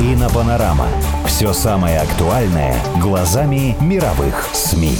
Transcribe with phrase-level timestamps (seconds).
[0.00, 0.88] Инопанорама.
[1.26, 4.96] Все самое актуальное глазами мировых СМИ.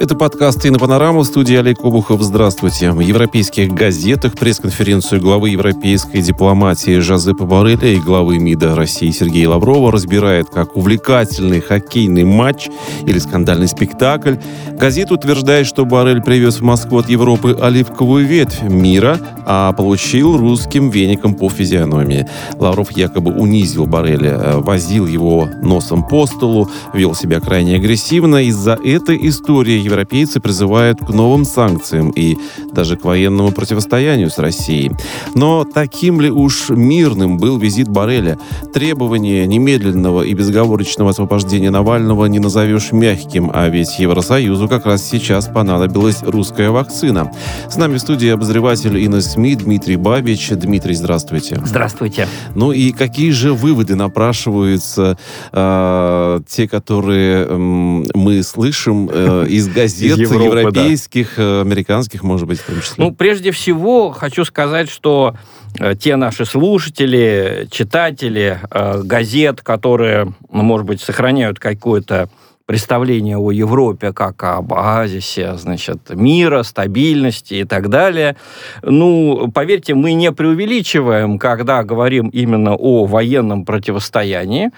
[0.00, 2.22] Это подкаст «И на панораму» в студии Олег Обухов.
[2.22, 2.92] Здравствуйте.
[2.92, 9.90] В европейских газетах пресс-конференцию главы европейской дипломатии Жозепа Барреля и главы МИДа России Сергея Лаврова
[9.90, 12.68] разбирает как увлекательный хоккейный матч
[13.06, 14.36] или скандальный спектакль.
[14.70, 20.90] Газета утверждает, что Барель привез в Москву от Европы оливковую ветвь мира, а получил русским
[20.90, 22.28] веником по физиономии.
[22.56, 28.44] Лавров якобы унизил Барреля, возил его носом по столу, вел себя крайне агрессивно.
[28.44, 32.36] Из-за этой истории европейцы призывают к новым санкциям и
[32.72, 34.92] даже к военному противостоянию с Россией.
[35.34, 38.38] Но таким ли уж мирным был визит Барреля?
[38.72, 45.46] Требование немедленного и безоговорочного освобождения Навального не назовешь мягким, а ведь Евросоюзу как раз сейчас
[45.46, 47.32] понадобилась русская вакцина.
[47.68, 50.50] С нами в студии обозреватель ИНА СМИ Дмитрий Бабич.
[50.50, 51.60] Дмитрий, здравствуйте.
[51.64, 52.28] Здравствуйте.
[52.54, 55.18] Ну и какие же выводы напрашиваются
[55.52, 61.60] э, те, которые э, мы слышим э, из газет Европы, европейских, да.
[61.60, 63.04] американских, может быть, в том числе?
[63.04, 65.34] Ну, прежде всего, хочу сказать, что
[65.78, 72.28] э, те наши слушатели, читатели э, газет, которые, ну, может быть, сохраняют какое-то
[72.68, 78.36] представление о Европе как об оазисе, значит, мира, стабильности и так далее.
[78.82, 84.70] Ну, поверьте, мы не преувеличиваем, когда говорим именно о военном противостоянии.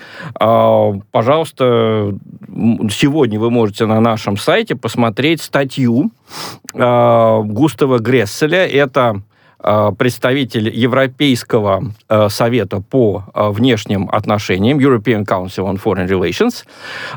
[1.11, 2.15] Пожалуйста,
[2.93, 6.13] сегодня вы можете на нашем сайте посмотреть статью
[6.73, 8.69] Густава Гресселя.
[8.69, 9.21] Это
[9.99, 11.93] представитель Европейского
[12.29, 16.65] совета по внешним отношениям, European Council on Foreign Relations,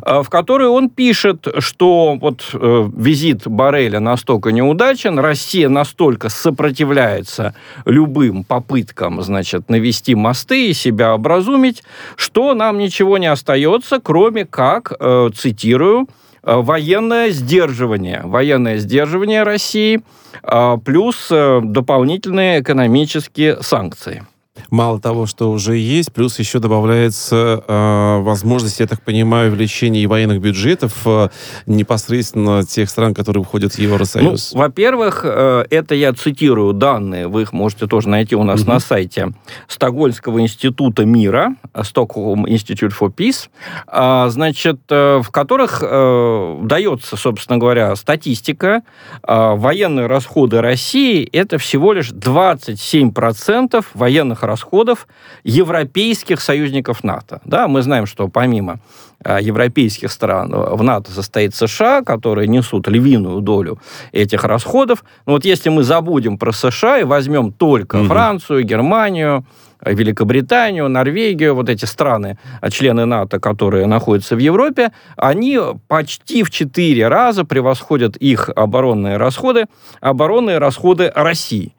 [0.01, 7.55] в которой он пишет, что вот визит Барреля настолько неудачен, Россия настолько сопротивляется
[7.85, 11.83] любым попыткам, значит, навести мосты и себя образумить,
[12.15, 14.91] что нам ничего не остается, кроме как,
[15.35, 16.07] цитирую,
[16.43, 20.01] военное сдерживание, военное сдерживание России,
[20.83, 24.25] плюс дополнительные экономические санкции.
[24.69, 30.41] Мало того, что уже есть, плюс еще добавляется э, возможность, я так понимаю, увеличения военных
[30.41, 31.29] бюджетов э,
[31.65, 34.53] непосредственно тех стран, которые входят в Евросоюз.
[34.53, 38.71] Ну, во-первых, э, это я цитирую данные, вы их можете тоже найти у нас угу.
[38.71, 39.29] на сайте
[39.67, 43.49] Стокгольмского института мира, Stockholm Institute for Peace,
[43.91, 48.83] э, значит, э, в которых э, дается, собственно говоря, статистика.
[49.27, 55.07] Э, военные расходы России это всего лишь 27% военных расходов расходов
[55.43, 57.41] европейских союзников НАТО.
[57.45, 58.79] Да, мы знаем, что помимо
[59.41, 63.77] европейских стран в НАТО состоит США, которые несут львиную долю
[64.11, 65.03] этих расходов.
[65.25, 68.05] Но вот если мы забудем про США и возьмем только угу.
[68.05, 69.45] Францию, Германию,
[69.85, 72.37] Великобританию, Норвегию, вот эти страны,
[72.69, 79.65] члены НАТО, которые находятся в Европе, они почти в 4 раза превосходят их оборонные расходы,
[80.01, 81.73] оборонные расходы России.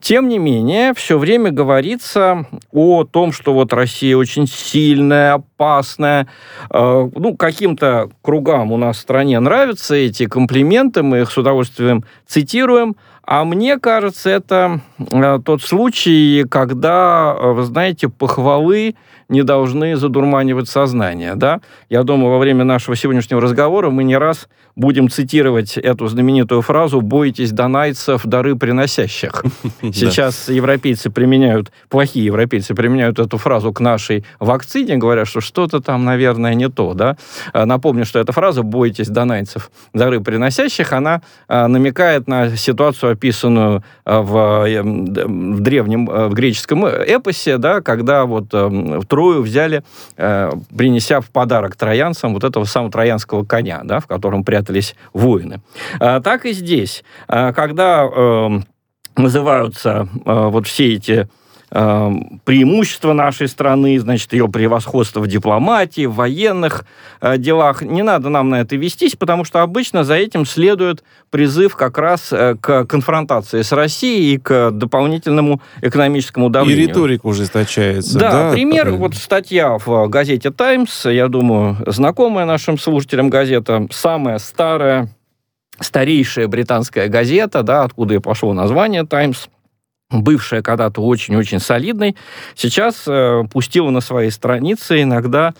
[0.00, 6.26] Тем не менее, все время говорится о том, что вот Россия очень сильная, опасная.
[6.72, 12.96] Ну, каким-то кругам у нас в стране нравятся эти комплименты, мы их с удовольствием цитируем.
[13.30, 14.80] А мне кажется, это
[15.44, 18.96] тот случай, когда, вы знаете, похвалы
[19.28, 21.36] не должны задурманивать сознание.
[21.36, 21.60] Да?
[21.88, 27.00] Я думаю, во время нашего сегодняшнего разговора мы не раз будем цитировать эту знаменитую фразу
[27.00, 29.44] «бойтесь донайцев, дары приносящих».
[29.82, 36.04] Сейчас европейцы применяют, плохие европейцы применяют эту фразу к нашей вакцине, говорят, что что-то там,
[36.04, 36.94] наверное, не то.
[36.94, 37.16] Да?
[37.54, 45.60] Напомню, что эта фраза «бойтесь донайцев, дары приносящих», она намекает на ситуацию, описанную в, в
[45.60, 49.82] древнем в греческом эпосе, да, когда вот Трою взяли,
[50.16, 55.60] принеся в подарок троянцам вот этого самого троянского коня, да, в котором прятались воины.
[55.98, 57.04] Так и здесь.
[57.26, 58.08] Когда
[59.16, 61.28] называются вот все эти
[61.70, 62.10] э,
[62.44, 66.84] преимущества нашей страны, значит, ее превосходство в дипломатии, в военных
[67.20, 67.82] э, делах.
[67.82, 72.32] Не надо нам на это вестись, потому что обычно за этим следует призыв как раз
[72.32, 76.84] э, к конфронтации с Россией и к дополнительному экономическому давлению.
[76.84, 78.18] И риторика ужесточается.
[78.18, 79.04] Да, Да, пример, правильно.
[79.04, 85.08] вот статья в газете «Таймс», я думаю, знакомая нашим слушателям газета, самая старая,
[85.78, 89.46] старейшая британская газета, да, откуда и пошло название «Таймс»,
[90.10, 92.16] бывшая когда-то очень-очень солидной,
[92.54, 95.54] сейчас э, пустила на свои страницы иногда,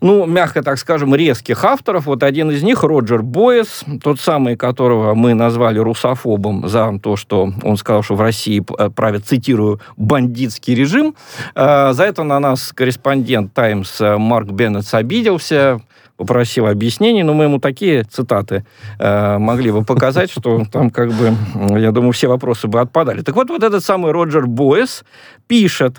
[0.00, 2.06] ну, мягко так скажем, резких авторов.
[2.06, 7.52] Вот один из них, Роджер Бойес, тот самый, которого мы назвали русофобом за то, что
[7.62, 11.14] он сказал, что в России э, правит, цитирую, бандитский режим.
[11.54, 15.80] Э, за это на нас корреспондент «Таймс» Марк Беннетс обиделся,
[16.16, 18.64] попросил объяснений, но мы ему такие цитаты
[18.98, 21.34] э, могли бы показать, что там как бы,
[21.78, 23.22] я думаю, все вопросы бы отпадали.
[23.22, 25.04] Так вот, вот этот самый Роджер Бойес
[25.46, 25.98] пишет,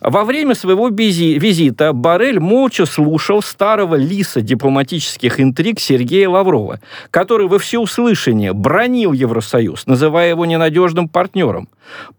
[0.00, 6.80] во время своего визита Барель молча слушал старого лиса дипломатических интриг Сергея Лаврова,
[7.10, 11.68] который во всеуслышание бронил Евросоюз, называя его ненадежным партнером.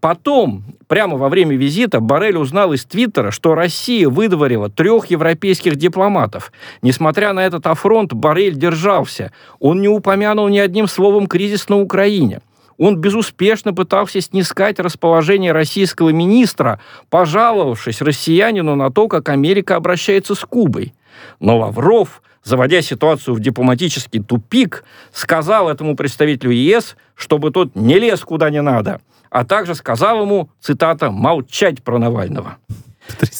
[0.00, 6.52] Потом, прямо во время визита, Барель узнал из Твиттера, что Россия выдворила трех европейских дипломатов.
[6.82, 9.32] Несмотря на этот афронт, Барель держался.
[9.60, 12.40] Он не упомянул ни одним словом кризис на Украине.
[12.78, 16.80] Он безуспешно пытался снискать расположение российского министра,
[17.10, 20.94] пожаловавшись россиянину на то, как Америка обращается с Кубой.
[21.38, 28.20] Но Лавров, заводя ситуацию в дипломатический тупик, сказал этому представителю ЕС, чтобы тот не лез
[28.22, 29.00] куда не надо,
[29.32, 32.58] а также сказал ему, цитата, «молчать про Навального».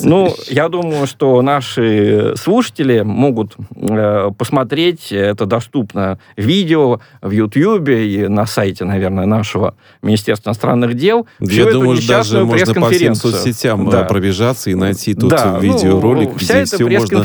[0.01, 8.27] Ну, я думаю, что наши слушатели могут э, посмотреть, это доступно видео в Ютьюбе и
[8.27, 11.29] на сайте, наверное, нашего Министерства иностранных дел.
[11.41, 14.03] всю Я эту думаю, что даже можно по всем соцсетям Да.
[14.03, 17.23] э, пробежаться и найти тут Да, ну, видеоролик, вся где эта все можно.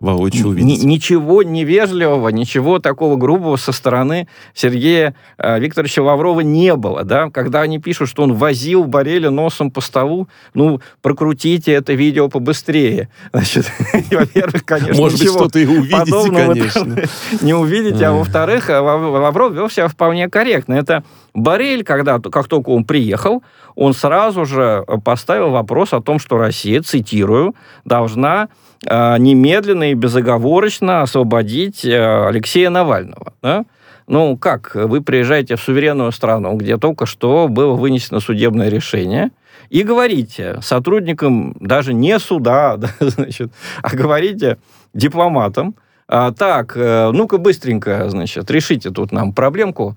[0.00, 0.84] Воочию увидеть.
[0.84, 7.62] ничего невежливого, ничего такого грубого со стороны Сергея э, Викторовича Лаврова не было, да, когда
[7.62, 13.08] они пишут, что он возил Бореля носом по столу, ну, прокрутите это видео побыстрее.
[13.32, 13.70] Значит,
[14.10, 16.96] во-первых, конечно, Может быть, что-то и увидите, конечно.
[17.42, 20.74] не увидите, а во-вторых, э, Лав- Лавров вел себя вполне корректно.
[20.74, 21.02] Это
[21.34, 23.42] Борель, когда, как только он приехал,
[23.74, 27.54] он сразу же поставил вопрос о том, что Россия, цитирую,
[27.84, 33.32] должна э, немедленно и безоговорочно освободить э, Алексея Навального.
[33.42, 33.64] Да?
[34.06, 34.74] Ну, как?
[34.74, 39.30] Вы приезжаете в суверенную страну, где только что было вынесено судебное решение,
[39.68, 43.52] и говорите сотрудникам даже не суда, да, значит,
[43.82, 44.58] а говорите
[44.94, 45.74] дипломатам,
[46.10, 49.94] а, так, э, ну-ка быстренько, значит, решите тут нам проблемку.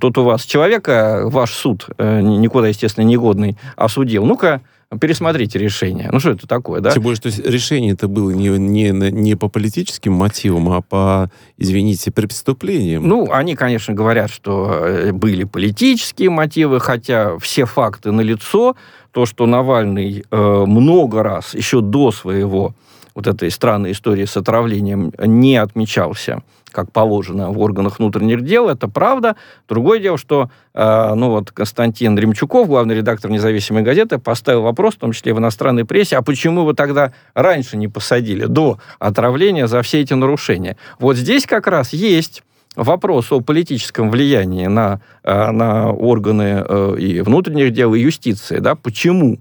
[0.00, 4.24] Тут у вас человека, ваш суд, э, никуда, естественно, негодный, осудил.
[4.24, 4.62] Ну-ка,
[5.00, 6.08] пересмотрите решение.
[6.12, 6.90] Ну, что это такое, да?
[6.90, 12.10] Тем более, что решение это было не, не, не по политическим мотивам, а по, извините,
[12.10, 13.06] преступлениям.
[13.06, 18.76] Ну, они, конечно, говорят, что э, были политические мотивы, хотя все факты налицо.
[19.12, 22.74] То, что Навальный э, много раз, еще до своего
[23.14, 28.88] вот этой странной истории с отравлением, не отмечался как положено в органах внутренних дел, это
[28.88, 29.36] правда.
[29.68, 34.98] Другое дело, что э, ну вот Константин Ремчуков, главный редактор независимой газеты, поставил вопрос, в
[34.98, 39.82] том числе в иностранной прессе, а почему вы тогда раньше не посадили, до отравления, за
[39.82, 40.76] все эти нарушения?
[40.98, 42.42] Вот здесь как раз есть
[42.76, 48.58] вопрос о политическом влиянии на, э, на органы э, и внутренних дел, и юстиции.
[48.58, 48.74] Да?
[48.74, 49.38] Почему?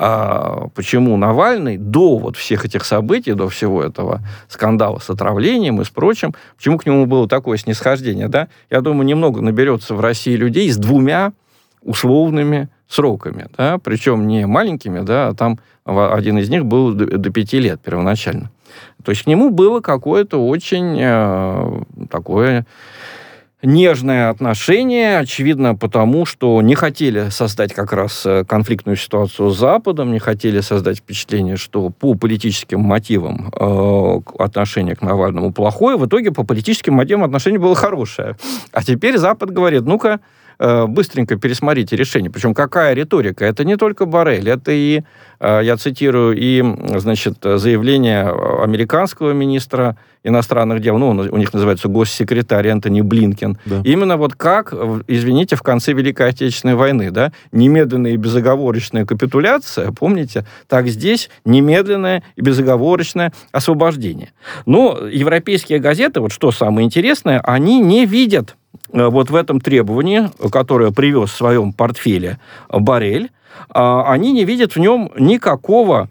[0.00, 5.84] А, почему Навальный до вот всех этих событий, до всего этого скандала с отравлением и
[5.84, 8.28] с прочим, почему к нему было такое снисхождение?
[8.28, 8.46] Да?
[8.70, 11.32] Я думаю, немного наберется в России людей с двумя
[11.82, 13.78] условными сроками, да?
[13.78, 18.52] причем не маленькими, да, а там один из них был до пяти лет первоначально.
[19.02, 22.66] То есть к нему было какое-то очень э, такое
[23.62, 30.12] нежное отношение, очевидно, потому что не хотели создать как раз э, конфликтную ситуацию с Западом,
[30.12, 36.30] не хотели создать впечатление, что по политическим мотивам э, отношение к Навальному плохое, в итоге
[36.30, 38.36] по политическим мотивам отношение было хорошее.
[38.72, 40.20] А теперь Запад говорит, ну-ка,
[40.86, 42.30] быстренько пересмотрите решение.
[42.30, 43.44] Причем какая риторика?
[43.44, 45.02] Это не только Боррель, это и,
[45.40, 46.62] э, я цитирую, и,
[46.98, 53.56] значит, заявление э, американского министра иностранных дел, ну, он- у них называется госсекретарь Антони Блинкен.
[53.64, 53.82] Да.
[53.84, 54.74] Именно вот как,
[55.06, 62.22] извините, в конце Великой Отечественной войны, да, немедленная и безоговорочная капитуляция, помните, так здесь немедленное
[62.36, 64.32] и безоговорочное освобождение.
[64.66, 68.56] Но европейские газеты, вот что самое интересное, они не видят
[68.92, 72.38] вот в этом требовании, которое привез в своем портфеле
[72.70, 73.30] Барель,
[73.70, 76.08] они не видят в нем никакого,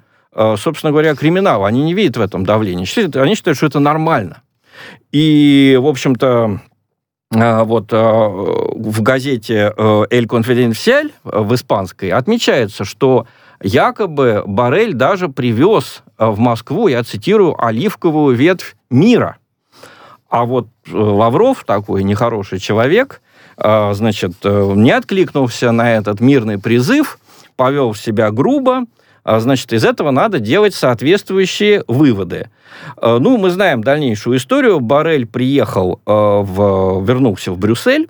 [0.58, 1.68] собственно говоря, криминала.
[1.68, 2.86] Они не видят в этом давления.
[3.22, 4.42] Они считают, что это нормально.
[5.12, 6.60] И, в общем-то,
[7.32, 9.74] вот в газете
[10.10, 13.26] «Эль Конфиденциаль» в испанской отмечается, что
[13.62, 19.38] якобы Барель даже привез в Москву, я цитирую, оливковую ветвь мира–
[20.30, 23.22] а вот э, Лавров, такой нехороший человек,
[23.58, 27.20] э, значит, э, не откликнулся на этот мирный призыв,
[27.56, 28.84] повел себя грубо,
[29.26, 32.50] значит, из этого надо делать соответствующие выводы.
[33.02, 34.80] Ну, мы знаем дальнейшую историю.
[34.80, 38.08] Барель приехал, в, вернулся в Брюссель,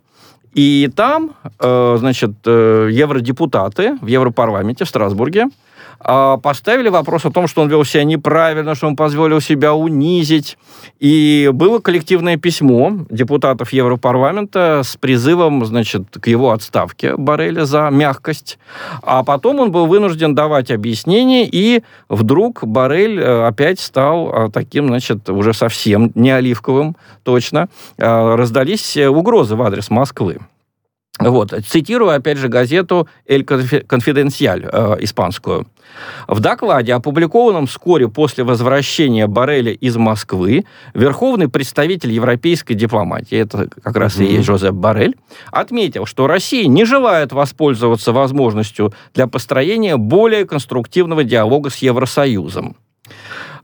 [0.53, 5.47] и там, значит, евродепутаты в Европарламенте в Страсбурге
[5.99, 10.57] поставили вопрос о том, что он вел себя неправильно, что он позволил себя унизить.
[10.99, 18.57] И было коллективное письмо депутатов Европарламента с призывом, значит, к его отставке Барреля за мягкость.
[19.01, 24.87] А потом он был вынужден давать объяснения, и вдруг Барель э, опять стал э, таким,
[24.87, 27.69] значит, уже совсем не оливковым, точно.
[27.97, 30.39] Э, раздались угрозы в адрес Москвы.
[31.19, 31.53] Вот.
[31.67, 35.67] Цитирую, опять же, газету «Эль Конфиденциаль» э, испанскую.
[36.27, 43.95] В докладе, опубликованном вскоре после возвращения Барреля из Москвы, верховный представитель европейской дипломатии, это как
[43.95, 44.25] раз mm-hmm.
[44.25, 45.15] и есть Жозеп Барель,
[45.51, 52.75] отметил, что Россия не желает воспользоваться возможностью для построения более конструктивного диалога с Евросоюзом.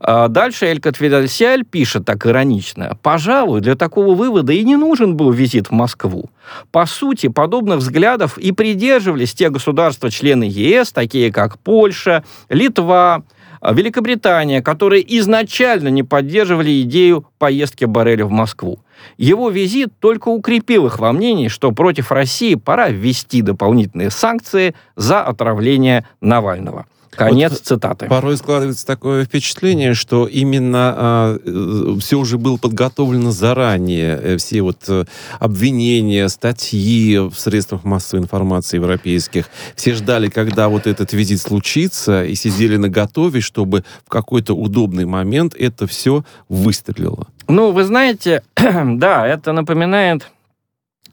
[0.05, 2.97] А дальше Эль Конфиденциаль пишет так иронично.
[3.01, 6.29] «Пожалуй, для такого вывода и не нужен был визит в Москву.
[6.71, 13.23] По сути, подобных взглядов и придерживались те государства-члены ЕС, такие как Польша, Литва,
[13.61, 18.79] Великобритания, которые изначально не поддерживали идею поездки Барреля в Москву.
[19.17, 25.21] Его визит только укрепил их во мнении, что против России пора ввести дополнительные санкции за
[25.21, 26.87] отравление Навального.
[27.15, 28.07] Конец вот цитаты.
[28.07, 34.19] Порой складывается такое впечатление, что именно а, э, все уже было подготовлено заранее.
[34.21, 35.05] Э, все вот э,
[35.39, 39.45] обвинения, статьи в средствах массовой информации европейских.
[39.75, 45.05] Все ждали, когда вот этот визит случится, и сидели на готове, чтобы в какой-то удобный
[45.05, 47.27] момент это все выстрелило.
[47.47, 50.29] Ну, вы знаете, да, это напоминает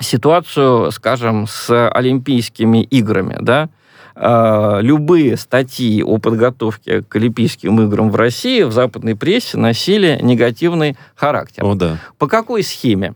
[0.01, 3.69] ситуацию, скажем, с Олимпийскими играми, да,
[4.23, 11.65] любые статьи о подготовке к Олимпийским играм в России в западной прессе носили негативный характер.
[11.65, 11.99] О, да.
[12.19, 13.15] По какой схеме?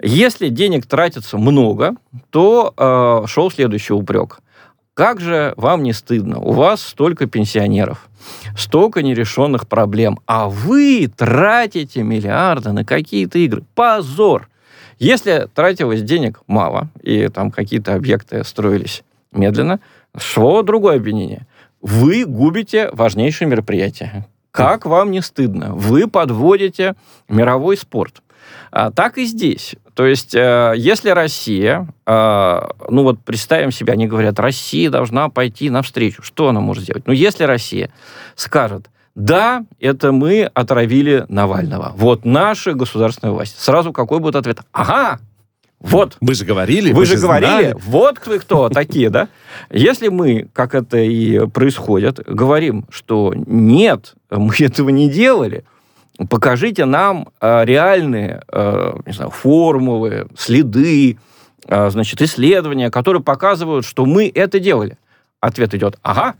[0.00, 1.94] Если денег тратится много,
[2.30, 4.38] то э, шел следующий упрек.
[4.94, 6.38] Как же вам не стыдно?
[6.38, 8.08] У вас столько пенсионеров,
[8.56, 13.62] столько нерешенных проблем, а вы тратите миллиарды на какие-то игры.
[13.74, 14.48] Позор!
[14.98, 19.80] Если тратилось денег мало, и там какие-то объекты строились медленно,
[20.18, 21.46] шло другое обвинение.
[21.80, 24.26] Вы губите важнейшее мероприятие.
[24.50, 25.74] Как вам не стыдно?
[25.74, 26.94] Вы подводите
[27.28, 28.22] мировой спорт.
[28.70, 29.74] А, так и здесь.
[29.94, 35.70] То есть, э, если Россия, э, ну вот представим себе, они говорят, Россия должна пойти
[35.70, 36.22] навстречу.
[36.22, 37.06] Что она может сделать?
[37.06, 37.90] Ну, если Россия
[38.34, 41.92] скажет, да, это мы отравили Навального.
[41.96, 43.58] Вот наша государственная власть.
[43.58, 44.60] Сразу какой будет ответ?
[44.72, 45.20] Ага,
[45.90, 46.16] вот.
[46.20, 46.92] Мы же говорили.
[46.92, 47.50] Вы же говорили.
[47.50, 47.76] Знали.
[47.84, 49.28] Вот вы кто такие, да?
[49.70, 55.64] Если мы, как это и происходит, говорим, что нет, мы этого не делали,
[56.28, 61.18] покажите нам э, реальные э, не знаю, формулы, следы,
[61.66, 64.98] э, значит, исследования, которые показывают, что мы это делали.
[65.40, 66.34] Ответ идет, ага,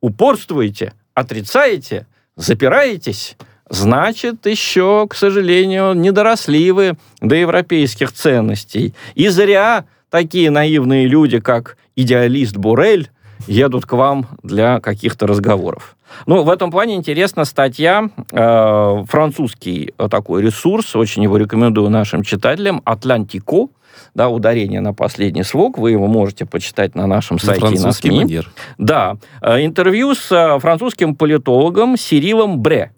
[0.00, 3.36] упорствуете, отрицаете, запираетесь,
[3.68, 8.94] значит, еще, к сожалению, не доросли вы до европейских ценностей.
[9.14, 13.10] И зря такие наивные люди, как идеалист Бурель,
[13.46, 15.96] едут к вам для каких-то разговоров.
[16.26, 22.82] Ну, в этом плане интересна статья, э, французский такой ресурс, очень его рекомендую нашим читателям,
[22.84, 23.68] «Атлантико»,
[24.14, 28.18] да, ударение на последний слог, вы его можете почитать на нашем сайте и на СМИ.
[28.18, 28.50] Манер.
[28.78, 32.92] Да, э, интервью с э, французским политологом Сирилом Бре.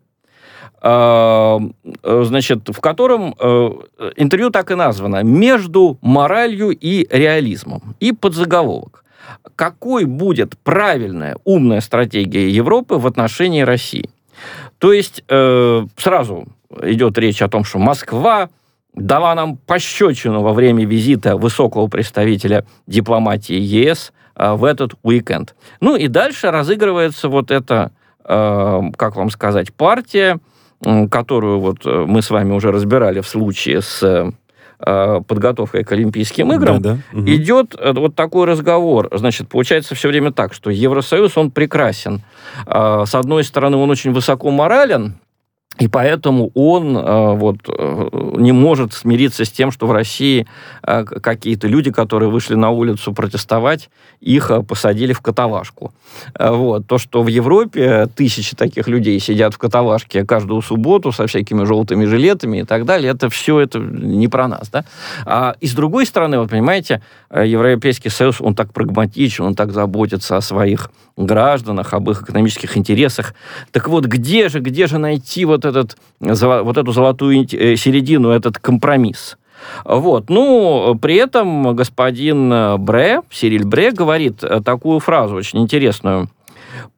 [0.82, 1.58] Э,
[2.02, 3.70] значит, в котором э,
[4.16, 7.94] интервью так и названо «Между моралью и реализмом».
[8.00, 9.04] И подзаголовок.
[9.56, 14.08] Какой будет правильная, умная стратегия Европы в отношении России?
[14.78, 16.46] То есть э, сразу
[16.82, 18.48] идет речь о том, что Москва
[18.94, 25.54] дала нам пощечину во время визита высокого представителя дипломатии ЕС в этот уикенд.
[25.80, 27.92] Ну и дальше разыгрывается вот эта,
[28.24, 30.38] как вам сказать, партия,
[31.10, 36.52] которую вот э, мы с вами уже разбирали в случае с э, подготовкой к Олимпийским
[36.52, 36.98] играм, Да, да.
[37.12, 37.28] Мгм.
[37.28, 39.08] идет э, вот такой разговор.
[39.12, 42.22] Значит, получается все время так, что Евросоюз, он прекрасен.
[42.66, 45.19] А, С одной стороны, он очень высоко морален,
[45.80, 50.46] и поэтому он э, вот, э, не может смириться с тем, что в России
[50.82, 53.88] э, какие-то люди, которые вышли на улицу протестовать,
[54.20, 55.92] их посадили в каталажку.
[56.38, 56.86] Вот.
[56.86, 62.04] То, что в Европе тысячи таких людей сидят в каталажке каждую субботу со всякими желтыми
[62.04, 64.68] жилетами и так далее, это все это не про нас.
[64.68, 64.84] Да?
[65.24, 67.00] А, и с другой стороны, вот понимаете,
[67.34, 70.90] Европейский Союз, он так прагматичен, он так заботится о своих
[71.26, 73.34] гражданах, об их экономических интересах.
[73.70, 78.58] Так вот, где же, где же найти вот, этот, вот эту золотую э, середину, этот
[78.58, 79.36] компромисс?
[79.84, 80.30] Вот.
[80.30, 86.28] Ну, при этом господин Бре, Сириль Бре, говорит э, такую фразу очень интересную.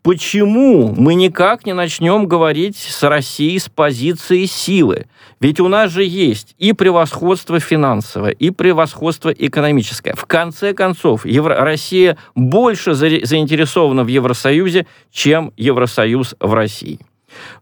[0.02, 5.06] Почему мы никак не начнем говорить с Россией с позиции силы?
[5.40, 10.14] Ведь у нас же есть и превосходство финансовое, и превосходство экономическое.
[10.14, 16.98] В конце концов, Евро- Россия больше за- заинтересована в Евросоюзе, чем Евросоюз в России.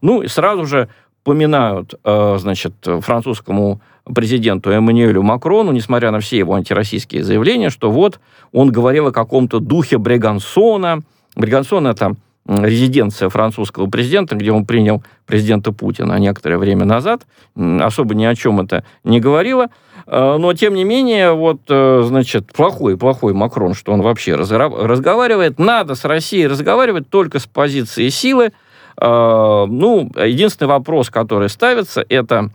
[0.01, 0.89] Ну, и сразу же
[1.23, 8.19] поминают, э, значит, французскому президенту Эммануэлю Макрону, несмотря на все его антироссийские заявления, что вот
[8.51, 11.01] он говорил о каком-то духе Брегансона.
[11.35, 12.15] Брегансон– это
[12.47, 17.21] резиденция французского президента, где он принял президента Путина некоторое время назад.
[17.55, 19.67] Особо ни о чем это не говорило.
[20.07, 25.59] Э, Но, тем не менее, вот, э, значит, плохой, плохой Макрон, что он вообще разговаривает.
[25.59, 28.51] Надо с Россией разговаривать только с позиции силы.
[28.99, 32.49] Э, Ну, единственный вопрос, который ставится, это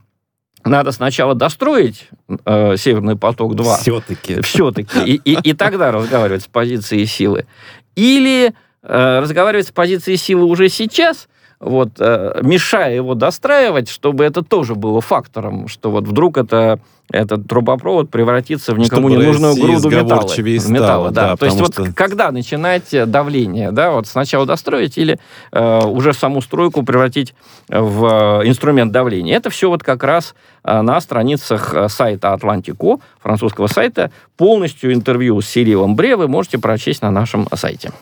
[0.65, 2.09] надо сначала достроить
[2.45, 4.41] э, Северный поток-2 Все-таки.
[4.43, 7.47] все-таки, и, и, и тогда разговаривать с позиции силы.
[7.95, 8.53] Или
[8.87, 11.29] разговаривать с позиции силы уже сейчас,
[11.59, 16.79] вот, э, мешая его достраивать, чтобы это тоже было фактором, что вот вдруг это,
[17.11, 20.29] этот трубопровод превратится в никому Чтобы не нужную груду металла.
[20.69, 21.29] металла да.
[21.29, 25.19] да, То есть вот что- когда начинать э, давление, да, вот сначала достроить или
[25.51, 27.35] э, уже саму стройку превратить
[27.69, 29.35] в э, инструмент давления.
[29.35, 34.11] Это все вот как раз э, на страницах э, сайта Атлантико, французского сайта.
[34.37, 37.93] Полностью интервью с Сирилом Бре вы можете прочесть на нашем сайте.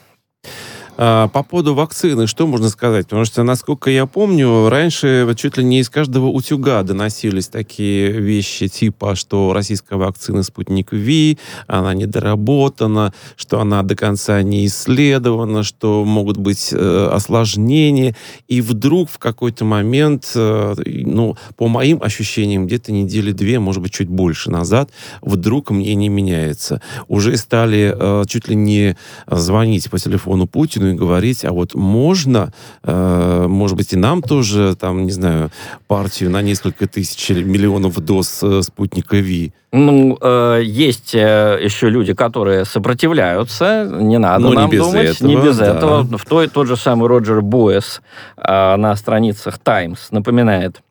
[0.97, 3.07] А, По поводу вакцины, что можно сказать?
[3.07, 8.69] Потому что, насколько я помню, раньше чуть ли не из каждого утюга доносились такие вещи,
[8.69, 16.05] типа, что российская вакцина «Спутник Ви», она недоработана, что она до конца не исследована, что
[16.05, 18.15] могут быть э, осложнения.
[18.47, 23.93] И вдруг в какой-то момент, э, ну, по моим ощущениям, где-то недели две, может быть,
[23.93, 24.91] чуть больше назад,
[25.23, 26.81] вдруг мнение меняется.
[27.09, 32.53] Уже стали э, чуть ли не звонить по телефону Путину и говорить, а вот можно,
[32.83, 35.51] э, может быть, и нам тоже, там, не знаю,
[35.87, 39.53] партию на несколько тысяч или миллионов доз э, спутника Ви.
[39.77, 45.17] Ну, э, есть э, еще люди, которые сопротивляются, не надо Но не нам без думать,
[45.17, 45.67] этого, не без да.
[45.67, 46.19] этого.
[46.19, 48.01] В той, тот же самый Роджер Боэс
[48.37, 50.84] э, на страницах Times напоминает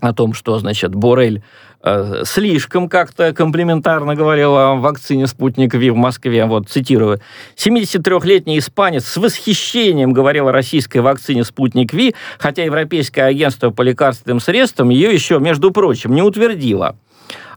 [0.00, 1.42] о том, что, значит, Борель
[1.82, 6.44] э, слишком как-то комплиментарно говорил о вакцине «Спутник Ви» в Москве.
[6.46, 7.20] Вот, цитирую.
[7.56, 14.40] «73-летний испанец с восхищением говорил о российской вакцине «Спутник Ви», хотя Европейское агентство по лекарственным
[14.40, 16.96] средствам ее еще, между прочим, не утвердило.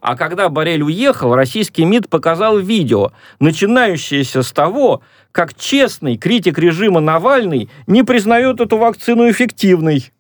[0.02, 7.00] А когда Борель уехал, российский МИД показал видео, начинающееся с того, как честный критик режима
[7.00, 10.12] Навальный не признает эту вакцину эффективной.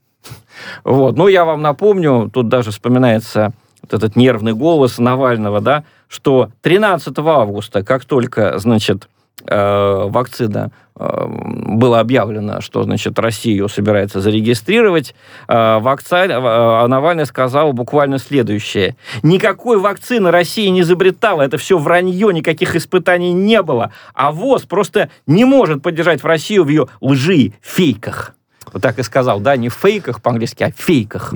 [0.83, 1.17] Вот.
[1.17, 7.17] Ну, я вам напомню, тут даже вспоминается вот этот нервный голос Навального, да, что 13
[7.19, 9.07] августа, как только, значит,
[9.47, 15.15] э, вакцина э, было объявлено, что, значит, Россия ее собирается зарегистрировать,
[15.47, 18.95] э, вакци- э, Навальный сказал буквально следующее.
[19.23, 23.91] Никакой вакцины Россия не изобретала, это все вранье, никаких испытаний не было.
[24.13, 28.35] А ВОЗ просто не может поддержать в Россию в ее лжи, фейках.
[28.81, 31.33] Так и сказал, да, не в фейках по-английски, а в фейках.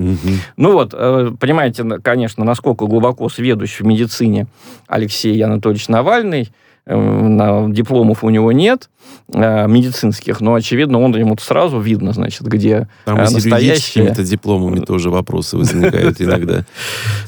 [0.56, 4.46] Ну вот, э, понимаете, конечно, насколько глубоко сведущ в медицине
[4.86, 6.50] Алексей Анатольевич Навальный.
[6.86, 8.90] Э, Дипломов у него нет
[9.32, 13.68] э, медицинских, но, очевидно, он ему сразу видно, значит, где Там настоящее.
[14.04, 16.64] юридическими-то дипломами тоже вопросы возникают иногда.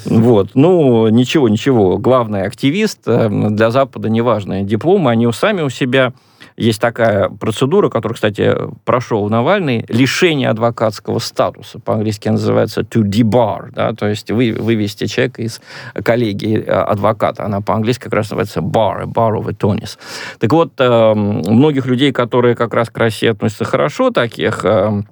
[0.04, 1.96] Вот, ну, ничего, ничего.
[1.96, 4.62] Главный активист для Запада неважно.
[4.62, 6.12] Дипломы, они сами у себя.
[6.56, 11.78] Есть такая процедура, которую, кстати, прошел Навальный, лишение адвокатского статуса.
[11.78, 15.60] По-английски называется to debar, да, то есть вы, вывести человека из
[16.02, 17.44] коллегии э, адвоката.
[17.44, 19.98] Она по-английски как раз называется bar, bar of attorneys.
[20.38, 25.02] Так вот, э, многих людей, которые как раз к России относятся хорошо, таких э, Э,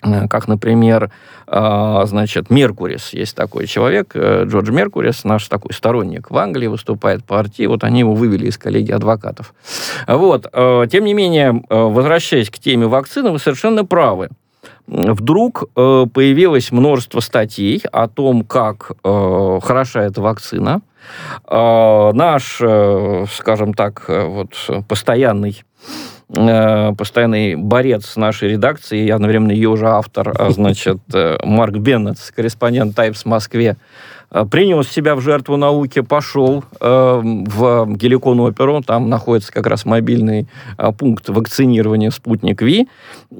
[0.00, 1.10] как, например,
[1.46, 3.12] э, значит, Меркурис.
[3.14, 7.66] Есть такой человек, э, Джордж Меркурис, наш такой сторонник в Англии, выступает по партии.
[7.66, 9.54] Вот они его вывели из коллегии адвокатов.
[10.06, 10.50] Вот.
[10.52, 14.28] Тем не менее, возвращаясь к теме вакцины, вы совершенно правы.
[14.86, 20.80] Вдруг появилось множество статей о том, как хороша эта вакцина.
[21.50, 22.62] Наш,
[23.32, 24.54] скажем так, вот
[24.88, 25.62] постоянный
[26.28, 32.16] Э, постоянный борец нашей редакции, и одновременно ее же автор, а, значит, э, Марк Беннет,
[32.34, 33.76] корреспондент «Таймс» в Москве,
[34.32, 40.48] э, принял себя в жертву науки, пошел в Геликон оперу, там находится как раз мобильный
[40.98, 42.88] пункт вакцинирования «Спутник Ви»,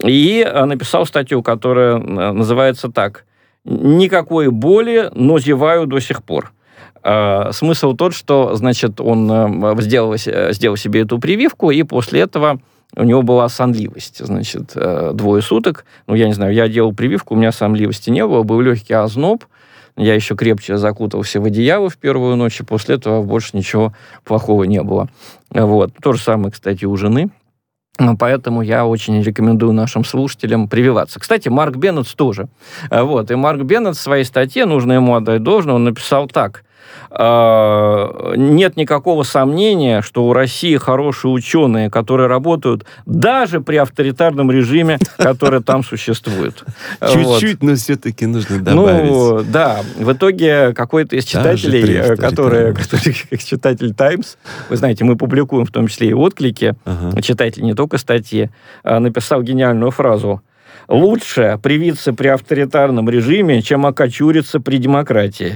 [0.04, 3.24] и написал статью, которая называется так
[3.64, 6.52] «Никакой боли, но зеваю до сих пор».
[7.50, 12.60] Смысл тот, что, значит, он сделал, сделал себе эту прививку, и после этого
[12.94, 15.84] у него была сонливость, значит, э, двое суток.
[16.06, 19.44] Ну, я не знаю, я делал прививку, у меня сонливости не было, был легкий озноб,
[19.96, 23.94] я еще крепче закутался в одеяло в первую ночь, и после этого больше ничего
[24.24, 25.08] плохого не было.
[25.50, 25.92] Вот.
[26.02, 27.30] То же самое, кстати, у жены.
[28.18, 31.18] Поэтому я очень рекомендую нашим слушателям прививаться.
[31.18, 32.48] Кстати, Марк Беннетс тоже.
[32.90, 33.30] Вот.
[33.30, 36.65] И Марк Беннет в своей статье, нужно ему отдать должное, он написал так.
[37.10, 44.98] А, нет никакого сомнения, что у России хорошие ученые, которые работают даже при авторитарном режиме,
[45.16, 46.64] который там существует.
[47.00, 49.10] Чуть-чуть, но все-таки нужно добавить.
[49.10, 49.80] Ну, да.
[49.96, 54.36] В итоге какой-то из читателей, который, который как читатель Times,
[54.68, 56.74] вы знаете, мы публикуем в том числе и отклики,
[57.22, 58.50] читатель не только статьи,
[58.82, 60.42] а написал гениальную фразу–
[60.88, 65.54] лучше привиться при авторитарном режиме, чем окочуриться при демократии.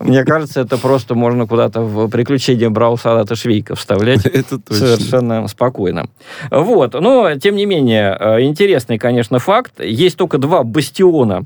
[0.00, 4.96] Мне кажется, это просто можно куда-то в приключение Браусалата Швейка вставлять это точно.
[4.96, 6.08] совершенно спокойно.
[6.50, 6.94] Вот.
[6.94, 9.80] Но, тем не менее, э, интересный, конечно, факт.
[9.80, 11.44] Есть только два бастиона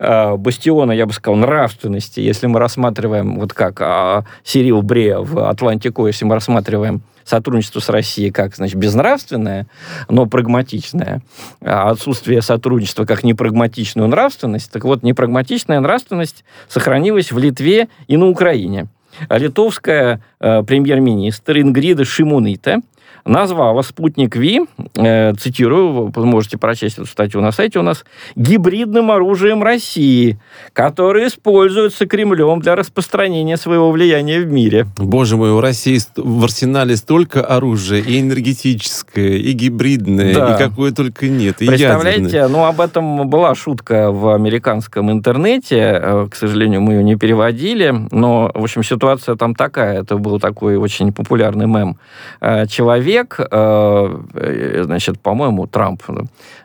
[0.00, 5.48] э, бастиона, я бы сказал, нравственности, если мы рассматриваем, вот как а, Сирил Брея в
[5.48, 9.66] «Атлантику», если мы рассматриваем сотрудничество с Россией как, значит, безнравственное,
[10.08, 11.22] но прагматичное,
[11.60, 18.26] а отсутствие сотрудничества как непрагматичную нравственность, так вот, непрагматичная нравственность сохранилась в Литве и на
[18.26, 18.88] Украине.
[19.28, 22.80] Литовская э, премьер-министр Ингрида Шимунита
[23.24, 28.04] назвала спутник Ви, э, цитирую, вы можете прочесть эту статью на сайте у нас,
[28.36, 30.38] гибридным оружием России,
[30.72, 34.86] которое используется Кремлем для распространения своего влияния в мире.
[34.96, 40.54] Боже мой, у России в арсенале столько оружия, и энергетическое, и гибридное, да.
[40.54, 42.48] и какое только нет, и Представляете, ядерное.
[42.48, 47.94] ну, об этом была шутка в американском интернете, э, к сожалению, мы ее не переводили,
[48.10, 51.96] но, в общем, ситуация там такая, это был такой очень популярный мем.
[52.40, 56.02] Э, человек человек, э, э, значит, по-моему, Трамп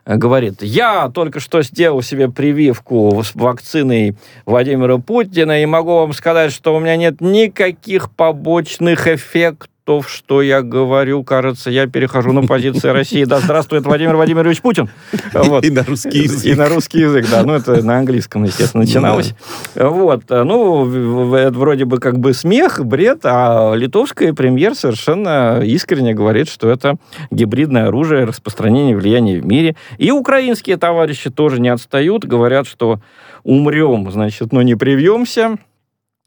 [0.05, 6.51] говорит, я только что сделал себе прививку с вакциной Владимира Путина и могу вам сказать,
[6.51, 12.41] что у меня нет никаких побочных эффектов то, что я говорю, кажется, я перехожу на
[12.41, 13.23] позиции России.
[13.23, 14.89] Да, здравствует Владимир Владимирович Путин.
[15.33, 15.63] Вот.
[15.63, 16.43] И на русский язык.
[16.43, 17.43] И на русский язык, да.
[17.43, 19.35] Ну, это на английском, естественно, начиналось.
[19.75, 19.89] Да.
[19.89, 20.23] Вот.
[20.27, 26.67] Ну, это вроде бы как бы смех, бред, а литовская премьер совершенно искренне говорит, что
[26.67, 26.95] это
[27.29, 29.75] гибридное оружие, распространение влияния в мире.
[29.99, 32.99] И украинские товарищи тоже не отстают, говорят, что
[33.43, 35.57] умрем, значит, но не привьемся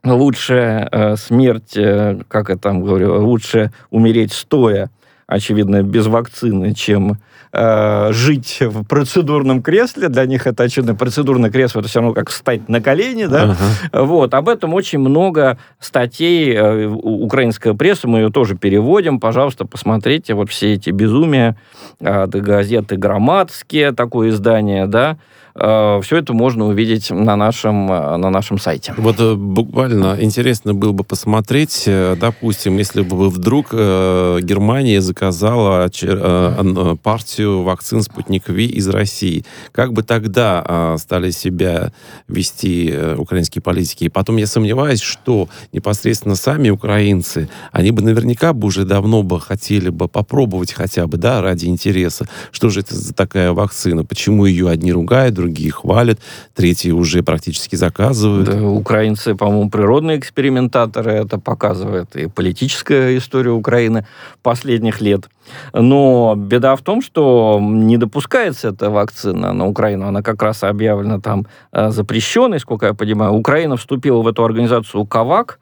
[0.05, 4.91] лучше э, смерть, э, как я там говорю, лучше умереть стоя,
[5.27, 7.19] очевидно, без вакцины, чем
[7.53, 10.09] э, жить в процедурном кресле.
[10.09, 13.57] Для них это, очевидно, процедурное кресло, это все равно как встать на колени, да.
[13.93, 14.07] Uh-huh.
[14.07, 20.35] Вот, об этом очень много статей э, украинская пресса, мы ее тоже переводим, пожалуйста, посмотрите
[20.35, 21.57] вот все эти безумия,
[22.01, 25.19] э, газеты «Громадские», такое издание, да,
[25.59, 28.95] Все это можно увидеть на нашем, э, на нашем сайте.
[28.97, 31.89] Вот э, буквально интересно было бы посмотреть,
[32.21, 35.91] допустим, если бы вдруг Германия заказала
[37.03, 41.93] партию вакцин «Спутник Ви» из России, как бы тогда стали себя
[42.29, 44.05] вести украинские политики?
[44.05, 49.41] И потом я сомневаюсь, что непосредственно сами украинцы, они бы наверняка бы уже давно бы
[49.41, 54.45] хотели бы попробовать хотя бы, да, ради интереса, что же это за такая вакцина, почему
[54.47, 56.19] ее одни ругают, другие другие хвалят,
[56.55, 58.49] третьи уже практически заказывают.
[58.49, 64.07] Да, украинцы, по-моему, природные экспериментаторы, это показывает и политическая история Украины
[64.43, 65.29] последних лет.
[65.73, 70.07] Но беда в том, что не допускается эта вакцина на Украину.
[70.07, 73.33] Она как раз объявлена там э, запрещенной, сколько я понимаю.
[73.33, 75.59] Украина вступила в эту организацию КАВАК,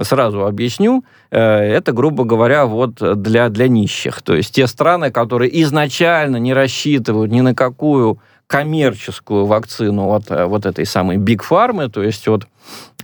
[0.00, 4.22] сразу объясню, э, это, грубо говоря, вот для, для нищих.
[4.22, 10.44] То есть те страны, которые изначально не рассчитывают ни на какую коммерческую вакцину от э,
[10.44, 12.46] вот этой самой Big Pharma, то есть от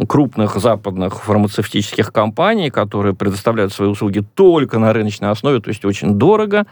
[0.07, 6.15] крупных западных фармацевтических компаний, которые предоставляют свои услуги только на рыночной основе, то есть очень
[6.15, 6.67] дорого.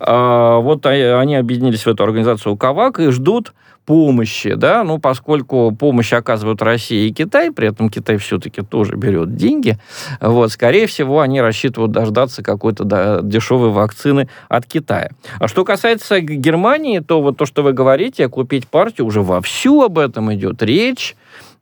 [0.00, 3.52] А, вот они объединились в эту организацию КАВАК и ждут
[3.86, 9.36] помощи, да, ну, поскольку помощь оказывают Россия и Китай, при этом Китай все-таки тоже берет
[9.36, 9.78] деньги,
[10.20, 15.10] вот, скорее всего, они рассчитывают дождаться какой-то да, дешевой вакцины от Китая.
[15.38, 19.98] А что касается Германии, то вот то, что вы говорите, купить партию, уже вовсю об
[19.98, 21.14] этом идет речь,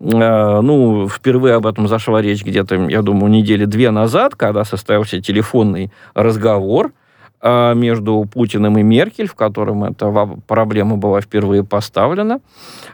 [0.03, 5.93] ну, впервые об этом зашла речь где-то, я думаю, недели две назад, когда состоялся телефонный
[6.15, 6.91] разговор
[7.45, 12.41] а, между Путиным и Меркель, в котором эта проблема была впервые поставлена.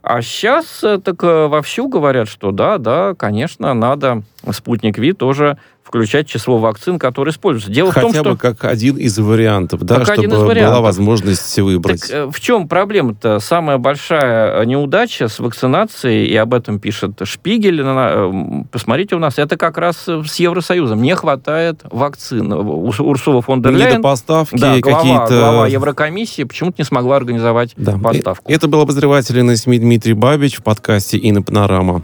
[0.02, 5.58] А сейчас э, так э, вовсю говорят, что да, да, конечно, надо спутник Ви тоже
[5.88, 7.72] включать число вакцин, которые используются.
[7.72, 8.36] Дело Хотя в том, бы что...
[8.36, 10.74] как один из вариантов, да, как чтобы вариантов.
[10.74, 12.02] была возможность выбрать.
[12.02, 13.40] Так, э, в чем проблема-то?
[13.40, 19.56] Самая большая неудача с вакцинацией, и об этом пишет Шпигель, э, посмотрите у нас, это
[19.56, 21.00] как раз с Евросоюзом.
[21.00, 22.52] Не хватает вакцин.
[22.52, 25.38] Урсула фон дер Ляйен, поставки да, глава, какие-то...
[25.40, 27.96] глава Еврокомиссии, почему-то не смогла организовать да.
[27.96, 28.52] поставку.
[28.52, 32.02] Это был обозреватель на СМИ Дмитрий Бабич в подкасте «Инна Панорама».